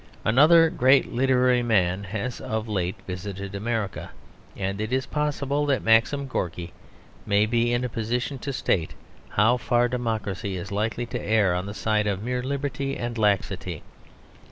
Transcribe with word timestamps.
Another 0.25 0.71
great 0.71 1.13
literary 1.13 1.61
man 1.61 2.05
has 2.05 2.41
of 2.41 2.67
late 2.67 2.95
visited 3.05 3.53
America; 3.53 4.09
and 4.57 4.81
it 4.81 4.91
is 4.91 5.05
possible 5.05 5.67
that 5.67 5.83
Maxim 5.83 6.25
Gorky 6.25 6.73
may 7.23 7.45
be 7.45 7.71
in 7.71 7.83
a 7.83 7.87
position 7.87 8.39
to 8.39 8.51
state 8.51 8.95
how 9.29 9.57
far 9.57 9.87
democracy 9.87 10.57
is 10.57 10.71
likely 10.71 11.05
to 11.05 11.21
err 11.23 11.53
on 11.53 11.67
the 11.67 11.75
side 11.75 12.07
of 12.07 12.23
mere 12.23 12.41
liberty 12.41 12.97
and 12.97 13.15
laxity. 13.15 13.83